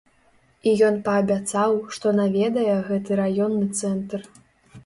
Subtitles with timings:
[0.69, 4.19] І ён паабяцаў, што наведае гэты раённы цэнтр.